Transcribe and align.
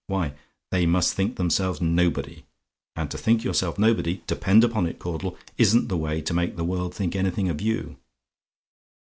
Why, 0.07 0.33
they 0.71 0.87
must 0.87 1.13
think 1.13 1.35
themselves 1.35 1.79
nobody; 1.79 2.43
and 2.95 3.11
to 3.11 3.19
think 3.19 3.43
yourself 3.43 3.77
nobody 3.77 4.23
depend 4.25 4.63
upon 4.63 4.87
it, 4.87 4.97
Caudle, 4.97 5.37
isn't 5.59 5.89
the 5.89 5.95
way 5.95 6.21
to 6.23 6.33
make 6.33 6.55
the 6.55 6.63
world 6.65 6.95
think 6.95 7.15
anything 7.15 7.49
of 7.49 7.61
you. 7.61 7.97